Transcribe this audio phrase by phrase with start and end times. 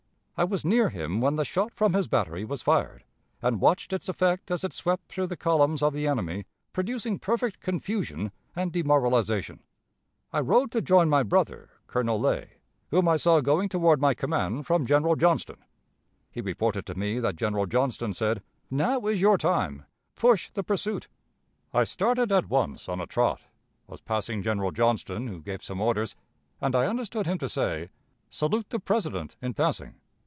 [0.37, 3.03] I was near him when the shot from his battery was fired,
[3.43, 7.59] and watched its effect as it swept through the columns of the enemy, producing perfect
[7.59, 9.59] confusion and demoralization....
[10.33, 12.53] I rode to join my brother, Colonel Lay,
[12.89, 15.57] whom I saw going toward my command from General Johnston.
[16.31, 18.41] He reported to me that General Johnston said:
[18.71, 19.83] 'Now is your time;
[20.15, 21.07] push the pursuit.'
[21.71, 23.41] I started at once on a trot,
[23.85, 26.15] was passing General Johnston, who gave some orders,
[26.59, 27.91] and I understood him to say,
[28.31, 29.97] 'Salute the President in passing.'